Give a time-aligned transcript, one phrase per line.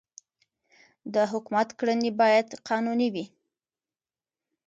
[1.13, 3.25] د حکومت کړنې باید قانوني وي